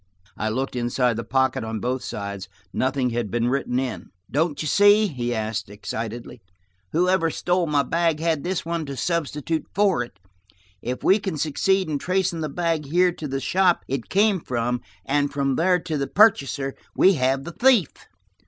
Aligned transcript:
I 0.35 0.49
looked 0.49 0.75
inside 0.75 1.15
the 1.15 1.23
pockets 1.23 1.63
on 1.63 1.79
both 1.79 2.03
sides: 2.03 2.47
nothing 2.73 3.11
had 3.11 3.29
been 3.29 3.49
written 3.49 3.77
in. 3.77 4.09
"Don't 4.31 4.59
you 4.63 4.67
see?" 4.67 5.05
he 5.05 5.31
asked 5.35 5.69
excitedly. 5.69 6.41
"Whoever 6.91 7.29
stole 7.29 7.67
my 7.67 7.83
bag 7.83 8.19
had 8.19 8.43
this 8.43 8.65
one 8.65 8.83
to 8.87 8.97
substitute 8.97 9.67
for 9.75 10.01
it. 10.01 10.17
If 10.81 11.03
we 11.03 11.19
can 11.19 11.37
succeed 11.37 11.87
in 11.87 11.99
tracing 11.99 12.41
the 12.41 12.49
bag 12.49 12.87
here 12.87 13.11
to 13.11 13.27
the 13.27 13.39
shop 13.39 13.85
it 13.87 14.09
came 14.09 14.39
from, 14.39 14.81
and 15.05 15.31
from 15.31 15.55
there 15.55 15.77
to 15.77 15.99
the 15.99 16.07
purchaser, 16.07 16.73
we 16.95 17.13
have 17.13 17.43
the 17.43 17.51
thief." 17.51 17.93